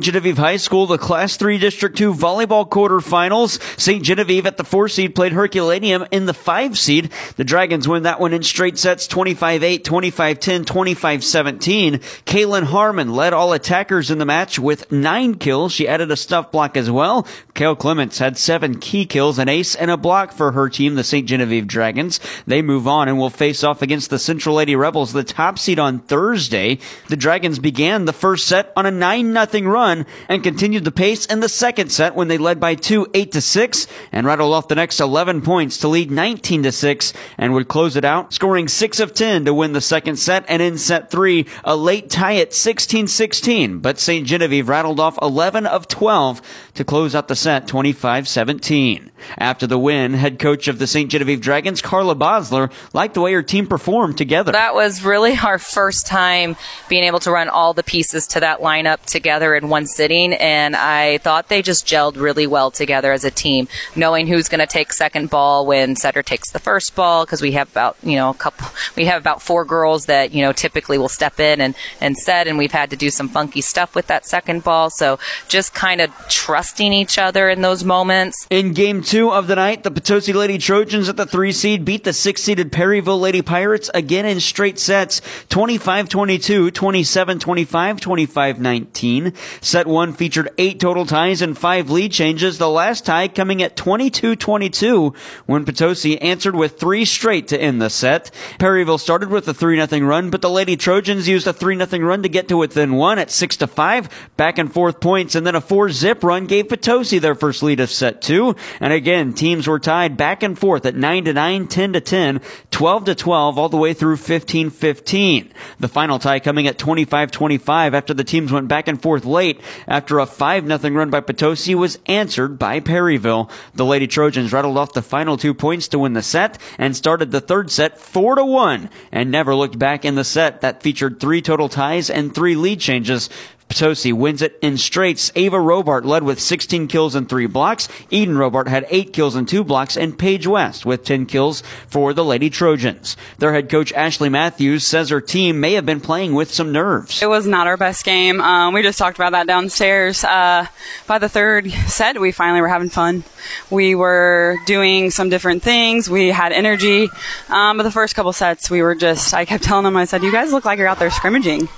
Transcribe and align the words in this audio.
Genevieve 0.00 0.38
High 0.38 0.56
School, 0.56 0.86
the 0.86 0.96
Class 0.96 1.36
3 1.36 1.58
District 1.58 1.98
2 1.98 2.14
volleyball 2.14 2.66
quarterfinals. 2.66 3.60
St. 3.78 4.02
Genevieve 4.02 4.46
at 4.46 4.56
the 4.56 4.64
4 4.64 4.88
seed 4.88 5.14
played 5.14 5.32
Herculaneum 5.32 6.06
in 6.10 6.24
the 6.24 6.32
5 6.32 6.78
seed. 6.78 7.12
The 7.36 7.44
Dragons 7.44 7.86
win 7.86 8.04
that 8.04 8.20
one 8.20 8.32
in 8.32 8.42
straight 8.42 8.78
sets 8.78 9.06
25-8, 9.08 9.82
25-10, 9.82 10.64
25-17. 10.64 11.98
Kaylin 12.24 12.62
Harmon 12.62 13.12
led 13.12 13.34
all 13.34 13.52
attackers 13.52 14.10
in 14.10 14.16
the 14.16 14.24
match 14.24 14.58
with 14.58 14.90
9 14.90 15.34
kills. 15.34 15.72
She 15.72 15.86
added 15.86 16.10
a 16.10 16.16
stuff 16.16 16.50
block 16.50 16.76
as 16.76 16.90
well. 16.90 17.26
Kale 17.52 17.76
Clements 17.76 18.18
had 18.18 18.38
7 18.38 18.78
key 18.78 19.04
kills, 19.04 19.38
an 19.38 19.50
ace 19.50 19.74
and 19.74 19.90
a 19.90 19.98
block 19.98 20.32
for 20.32 20.52
her 20.52 20.70
team, 20.70 20.94
the 20.94 21.04
St. 21.04 21.28
Genevieve 21.28 21.66
Dragons. 21.66 22.18
They 22.46 22.62
move 22.62 22.88
on 22.88 23.08
and 23.08 23.18
will 23.18 23.28
face 23.28 23.62
off 23.62 23.82
against 23.82 24.08
the 24.08 24.18
Central 24.18 24.54
Lady 24.54 24.76
Rebels, 24.76 25.12
the 25.12 25.24
top 25.24 25.58
seed 25.58 25.78
on 25.78 25.98
Thursday. 25.98 26.78
The 27.08 27.16
Dragons 27.16 27.58
began 27.58 28.04
the 28.06 28.12
first 28.12 28.46
set 28.46 28.72
on 28.76 28.86
a 28.86 28.90
9-0 28.90 29.66
run 29.66 29.81
run 29.82 30.06
and 30.28 30.44
continued 30.44 30.84
the 30.84 30.92
pace 30.92 31.26
in 31.26 31.40
the 31.40 31.48
second 31.48 31.90
set 31.90 32.14
when 32.14 32.28
they 32.28 32.38
led 32.38 32.60
by 32.60 32.74
two, 32.74 33.06
eight 33.14 33.32
to 33.32 33.40
six, 33.40 33.88
and 34.12 34.26
rattled 34.26 34.54
off 34.54 34.68
the 34.68 34.76
next 34.76 35.00
11 35.00 35.42
points 35.42 35.76
to 35.78 35.88
lead 35.88 36.10
19 36.10 36.62
to 36.62 36.72
six, 36.72 37.12
and 37.36 37.52
would 37.52 37.66
close 37.66 37.96
it 37.96 38.04
out, 38.04 38.32
scoring 38.32 38.68
six 38.68 39.00
of 39.00 39.12
10 39.12 39.44
to 39.44 39.54
win 39.54 39.72
the 39.72 39.80
second 39.80 40.16
set. 40.16 40.44
And 40.46 40.62
in 40.62 40.78
set 40.78 41.10
three, 41.10 41.46
a 41.64 41.74
late 41.74 42.10
tie 42.10 42.36
at 42.36 42.50
16-16, 42.50 43.82
but 43.82 43.98
St. 43.98 44.26
Genevieve 44.26 44.68
rattled 44.68 45.00
off 45.00 45.18
11 45.20 45.66
of 45.66 45.88
12 45.88 46.40
to 46.74 46.84
close 46.84 47.14
out 47.14 47.26
the 47.26 47.36
set 47.36 47.66
25-17. 47.66 49.10
After 49.38 49.66
the 49.66 49.78
win, 49.78 50.14
head 50.14 50.38
coach 50.38 50.68
of 50.68 50.78
the 50.78 50.86
St. 50.86 51.10
Genevieve 51.10 51.40
Dragons, 51.40 51.82
Carla 51.82 52.14
Bosler, 52.14 52.72
liked 52.92 53.14
the 53.14 53.20
way 53.20 53.32
her 53.32 53.42
team 53.42 53.66
performed 53.66 54.18
together. 54.18 54.52
That 54.52 54.74
was 54.74 55.04
really 55.04 55.36
our 55.36 55.58
first 55.58 56.06
time 56.06 56.56
being 56.88 57.04
able 57.04 57.20
to 57.20 57.30
run 57.30 57.48
all 57.48 57.72
the 57.72 57.82
pieces 57.82 58.26
to 58.28 58.40
that 58.40 58.60
lineup 58.60 59.04
together 59.06 59.54
in 59.54 59.68
one 59.72 59.86
sitting, 59.86 60.34
and 60.34 60.76
I 60.76 61.18
thought 61.18 61.48
they 61.48 61.62
just 61.62 61.86
gelled 61.86 62.16
really 62.16 62.46
well 62.46 62.70
together 62.70 63.10
as 63.10 63.24
a 63.24 63.30
team, 63.30 63.66
knowing 63.96 64.26
who's 64.26 64.48
going 64.48 64.60
to 64.60 64.66
take 64.66 64.92
second 64.92 65.30
ball 65.30 65.66
when 65.66 65.96
Setter 65.96 66.22
takes 66.22 66.52
the 66.52 66.58
first 66.58 66.94
ball, 66.94 67.24
because 67.24 67.40
we 67.40 67.52
have 67.52 67.70
about 67.70 67.96
you 68.02 68.16
know 68.16 68.30
a 68.30 68.34
couple, 68.34 68.68
we 68.96 69.06
have 69.06 69.20
about 69.20 69.40
four 69.42 69.64
girls 69.64 70.06
that 70.06 70.32
you 70.32 70.42
know 70.42 70.52
typically 70.52 70.98
will 70.98 71.08
step 71.08 71.40
in 71.40 71.60
and 71.60 71.74
and 72.00 72.16
set, 72.16 72.46
and 72.46 72.58
we've 72.58 72.70
had 72.70 72.90
to 72.90 72.96
do 72.96 73.10
some 73.10 73.28
funky 73.28 73.62
stuff 73.62 73.94
with 73.94 74.06
that 74.08 74.26
second 74.26 74.62
ball, 74.62 74.90
so 74.90 75.18
just 75.48 75.74
kind 75.74 76.00
of 76.00 76.10
trusting 76.28 76.92
each 76.92 77.18
other 77.18 77.48
in 77.48 77.62
those 77.62 77.82
moments. 77.82 78.46
In 78.50 78.74
game 78.74 79.02
two 79.02 79.32
of 79.32 79.46
the 79.46 79.56
night, 79.56 79.82
the 79.84 79.90
Potosi 79.90 80.34
Lady 80.34 80.58
Trojans 80.58 81.08
at 81.08 81.16
the 81.16 81.26
three 81.26 81.52
seed 81.52 81.84
beat 81.84 82.04
the 82.04 82.12
six 82.12 82.42
seeded 82.42 82.70
Perryville 82.70 83.18
Lady 83.18 83.40
Pirates 83.40 83.90
again 83.94 84.26
in 84.26 84.38
straight 84.38 84.78
sets 84.78 85.22
25 85.48 86.10
22, 86.10 86.70
27 86.70 87.38
25, 87.38 88.00
25 88.00 88.60
19. 88.60 89.32
Set 89.60 89.86
one 89.86 90.12
featured 90.12 90.50
eight 90.58 90.80
total 90.80 91.06
ties 91.06 91.42
and 91.42 91.56
five 91.56 91.90
lead 91.90 92.12
changes, 92.12 92.58
the 92.58 92.68
last 92.68 93.06
tie 93.06 93.28
coming 93.28 93.62
at 93.62 93.76
22-22 93.76 95.16
when 95.46 95.64
Potosi 95.64 96.20
answered 96.20 96.56
with 96.56 96.78
three 96.78 97.04
straight 97.04 97.48
to 97.48 97.60
end 97.60 97.80
the 97.80 97.90
set. 97.90 98.30
Perryville 98.58 98.98
started 98.98 99.28
with 99.28 99.46
a 99.48 99.54
3-0 99.54 100.06
run, 100.06 100.30
but 100.30 100.42
the 100.42 100.50
Lady 100.50 100.76
Trojans 100.76 101.28
used 101.28 101.46
a 101.46 101.52
3-0 101.52 102.06
run 102.06 102.22
to 102.22 102.28
get 102.28 102.48
to 102.48 102.56
within 102.56 102.94
one 102.94 103.18
at 103.18 103.28
6-5, 103.28 104.10
back 104.36 104.58
and 104.58 104.72
forth 104.72 105.00
points, 105.00 105.34
and 105.34 105.46
then 105.46 105.54
a 105.54 105.60
4-zip 105.60 106.24
run 106.24 106.46
gave 106.46 106.68
Potosi 106.68 107.18
their 107.18 107.34
first 107.34 107.62
lead 107.62 107.80
of 107.80 107.90
set 107.90 108.22
two. 108.22 108.56
And 108.80 108.92
again, 108.92 109.32
teams 109.32 109.66
were 109.66 109.78
tied 109.78 110.16
back 110.16 110.42
and 110.42 110.58
forth 110.58 110.86
at 110.86 110.94
9-9, 110.94 111.68
10-10, 111.68 112.42
12-12, 112.70 113.56
all 113.56 113.68
the 113.68 113.76
way 113.76 113.92
through 113.94 114.16
15-15. 114.16 115.50
The 115.78 115.88
final 115.88 116.18
tie 116.18 116.40
coming 116.40 116.66
at 116.66 116.78
25-25 116.78 117.94
after 117.94 118.14
the 118.14 118.24
teams 118.24 118.52
went 118.52 118.68
back 118.68 118.88
and 118.88 119.00
forth 119.00 119.24
late 119.24 119.41
after 119.86 120.18
a 120.18 120.26
5 120.26 120.66
0 120.66 120.94
run 120.94 121.10
by 121.10 121.20
Potosi 121.20 121.74
was 121.74 121.98
answered 122.06 122.58
by 122.58 122.80
Perryville. 122.80 123.50
The 123.74 123.84
Lady 123.84 124.06
Trojans 124.06 124.52
rattled 124.52 124.78
off 124.78 124.92
the 124.92 125.02
final 125.02 125.36
two 125.36 125.54
points 125.54 125.88
to 125.88 125.98
win 125.98 126.12
the 126.12 126.22
set 126.22 126.58
and 126.78 126.96
started 126.96 127.30
the 127.30 127.40
third 127.40 127.70
set 127.70 127.98
4 127.98 128.36
to 128.36 128.44
1 128.44 128.90
and 129.10 129.30
never 129.30 129.54
looked 129.54 129.78
back 129.78 130.04
in 130.04 130.14
the 130.14 130.24
set 130.24 130.60
that 130.60 130.82
featured 130.82 131.20
three 131.20 131.42
total 131.42 131.68
ties 131.68 132.10
and 132.10 132.34
three 132.34 132.54
lead 132.54 132.80
changes 132.80 133.28
Potosi 133.72 134.12
wins 134.12 134.42
it 134.42 134.58
in 134.60 134.76
straights. 134.76 135.32
Ava 135.34 135.56
Robart 135.56 136.04
led 136.04 136.24
with 136.24 136.38
16 136.38 136.88
kills 136.88 137.14
and 137.14 137.26
3 137.26 137.46
blocks. 137.46 137.88
Eden 138.10 138.34
Robart 138.34 138.68
had 138.68 138.84
8 138.90 139.14
kills 139.14 139.34
and 139.34 139.48
2 139.48 139.64
blocks, 139.64 139.96
and 139.96 140.18
Paige 140.18 140.46
West 140.46 140.84
with 140.84 141.04
10 141.04 141.24
kills 141.24 141.62
for 141.88 142.12
the 142.12 142.22
Lady 142.22 142.50
Trojans. 142.50 143.16
Their 143.38 143.54
head 143.54 143.70
coach 143.70 143.90
Ashley 143.94 144.28
Matthews 144.28 144.86
says 144.86 145.08
her 145.08 145.22
team 145.22 145.58
may 145.58 145.72
have 145.72 145.86
been 145.86 146.02
playing 146.02 146.34
with 146.34 146.52
some 146.52 146.70
nerves. 146.70 147.22
It 147.22 147.30
was 147.30 147.46
not 147.46 147.66
our 147.66 147.78
best 147.78 148.04
game. 148.04 148.42
Um, 148.42 148.74
we 148.74 148.82
just 148.82 148.98
talked 148.98 149.16
about 149.16 149.32
that 149.32 149.46
downstairs. 149.46 150.22
Uh, 150.22 150.66
by 151.06 151.18
the 151.18 151.30
third 151.30 151.70
set, 151.86 152.20
we 152.20 152.30
finally 152.30 152.60
were 152.60 152.68
having 152.68 152.90
fun. 152.90 153.24
We 153.70 153.94
were 153.94 154.58
doing 154.66 155.10
some 155.10 155.30
different 155.30 155.62
things. 155.62 156.10
We 156.10 156.28
had 156.28 156.52
energy. 156.52 157.08
Um, 157.48 157.78
but 157.78 157.84
the 157.84 157.90
first 157.90 158.14
couple 158.14 158.34
sets, 158.34 158.70
we 158.70 158.82
were 158.82 158.94
just, 158.94 159.32
I 159.32 159.46
kept 159.46 159.64
telling 159.64 159.84
them, 159.84 159.96
I 159.96 160.04
said, 160.04 160.22
you 160.22 160.30
guys 160.30 160.52
look 160.52 160.66
like 160.66 160.78
you're 160.78 160.88
out 160.88 160.98
there 160.98 161.10
scrimmaging. 161.10 161.70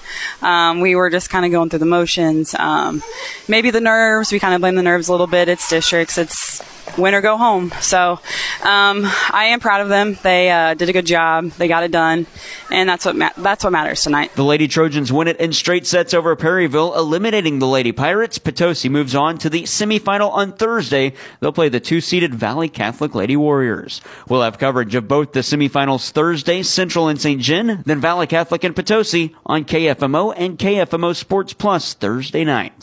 Um, 0.43 0.81
we 0.81 0.97
were 0.97 1.09
just 1.09 1.31
kind 1.31 1.47
of 1.47 1.53
going 1.53 1.71
through 1.71 1.79
the 1.79 1.84
motions. 1.85 2.55
Um, 2.55 3.03
maybe 3.49 3.71
the 3.71 3.81
nerves. 3.81 4.33
We 4.33 4.39
kind 4.39 4.55
of 4.55 4.61
blame 4.61 4.75
the 4.75 4.83
nerves 4.83 5.09
a 5.09 5.13
little 5.13 5.27
bit. 5.27 5.49
It's 5.49 5.69
districts. 5.69 6.19
It's 6.19 6.63
win 6.99 7.15
or 7.15 7.21
go 7.21 7.37
home. 7.37 7.73
So 7.81 8.21
um, 8.63 9.05
I 9.31 9.51
am 9.51 9.61
proud 9.61 9.81
of 9.81 9.89
them. 9.89 10.19
They 10.23 10.51
uh, 10.51 10.75
did 10.75 10.89
a 10.89 10.93
good 10.93 11.07
job. 11.07 11.51
They 11.53 11.69
got 11.69 11.85
it 11.85 11.91
done, 11.91 12.27
and 12.71 12.89
that's 12.89 13.05
what 13.05 13.17
ma- 13.17 13.31
that's 13.37 13.65
what 13.65 13.73
matters 13.73 14.03
tonight. 14.03 14.35
The 14.35 14.45
Lady 14.45 14.69
Trojans 14.69 15.13
win 15.13 15.29
it 15.29 15.39
in 15.39 15.53
straight 15.53 15.87
sets 15.87 16.15
over 16.15 16.37
Perryville, 16.37 16.95
eliminating 16.95 17.59
the 17.59 17.67
Lady 17.67 17.93
Pirates. 17.93 18.39
Potosi 18.39 18.89
moves 18.89 19.15
on 19.15 19.39
to 19.39 19.51
the 19.51 19.63
semifinal 19.65 20.31
on 20.33 20.53
Thursday. 20.53 21.15
They'll 21.41 21.53
play 21.53 21.69
the 21.69 21.81
two-seeded 21.81 22.35
Valle 22.35 22.69
Catholic 22.69 23.15
Lady 23.15 23.37
Warriors. 23.37 24.01
We'll 24.29 24.43
have 24.43 24.59
coverage 24.59 24.95
of 24.95 25.09
both 25.09 25.33
the 25.33 25.41
semifinals 25.41 26.11
Thursday, 26.11 26.63
Central 26.63 27.09
and 27.09 27.21
St. 27.21 27.41
Gen, 27.41 27.83
then 27.87 28.01
Valle 28.01 28.27
Catholic 28.27 28.65
and 28.65 28.77
Potosi 28.77 29.35
on 29.47 29.65
KFMO 29.65 30.35
and 30.37 30.59
KFMO 30.59 31.15
Sports 31.15 31.53
Plus 31.53 31.95
Thursday 31.95 32.45
night. 32.45 32.75